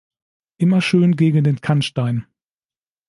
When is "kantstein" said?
1.61-2.25